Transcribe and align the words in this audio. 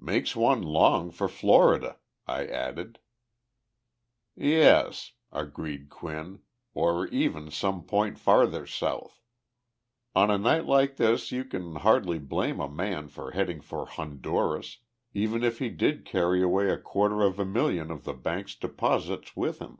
"Makes 0.00 0.36
one 0.36 0.60
long 0.60 1.10
for 1.10 1.30
Florida," 1.30 1.96
I 2.26 2.46
added. 2.46 2.98
"Yes," 4.36 5.12
agreed 5.32 5.88
Quinn, 5.88 6.40
"or 6.74 7.06
even 7.06 7.50
some 7.50 7.84
point 7.84 8.18
farther 8.18 8.66
south. 8.66 9.22
On 10.14 10.30
a 10.30 10.36
night 10.36 10.66
like 10.66 10.96
this 10.96 11.32
you 11.32 11.42
can 11.46 11.76
hardly 11.76 12.18
blame 12.18 12.60
a 12.60 12.68
man 12.68 13.08
for 13.08 13.30
heading 13.30 13.62
for 13.62 13.86
Honduras, 13.86 14.76
even 15.14 15.42
if 15.42 15.58
he 15.58 15.70
did 15.70 16.04
carry 16.04 16.42
away 16.42 16.68
a 16.68 16.76
quarter 16.76 17.22
of 17.22 17.38
a 17.38 17.46
million 17.46 17.90
of 17.90 18.04
the 18.04 18.12
bank's 18.12 18.54
deposits 18.54 19.34
with 19.34 19.58
him." 19.58 19.78